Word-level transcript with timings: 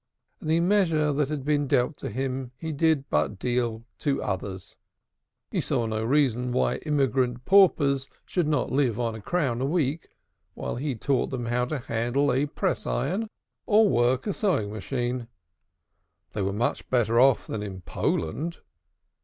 The 0.41 0.59
measure 0.61 1.13
that 1.13 1.29
had 1.29 1.45
been 1.45 1.67
dealt 1.67 1.95
to 1.97 2.09
him 2.09 2.53
he 2.57 2.71
did 2.71 3.07
but 3.11 3.37
deal 3.37 3.85
to 3.99 4.23
others. 4.23 4.75
He 5.51 5.61
saw 5.61 5.85
no 5.85 6.03
reason 6.03 6.51
why 6.51 6.77
immigrant 6.77 7.45
paupers 7.45 8.09
should 8.25 8.47
not 8.47 8.71
live 8.71 8.99
on 8.99 9.13
a 9.13 9.21
crown 9.21 9.61
a 9.61 9.65
week 9.67 10.07
while 10.55 10.77
he 10.77 10.95
taught 10.95 11.29
them 11.29 11.45
how 11.45 11.65
to 11.65 11.77
handle 11.77 12.33
a 12.33 12.47
press 12.47 12.87
iron 12.87 13.27
or 13.67 13.87
work 13.89 14.25
a 14.25 14.33
sewing 14.33 14.71
machine. 14.73 15.27
They 16.33 16.41
were 16.41 16.51
much 16.51 16.89
better 16.89 17.19
off 17.19 17.45
than 17.45 17.61
in 17.61 17.81
Poland. 17.81 18.57